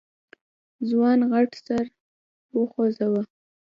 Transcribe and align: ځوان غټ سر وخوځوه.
ځوان 0.89 1.19
غټ 1.31 1.51
سر 1.65 1.85
وخوځوه. 2.57 3.21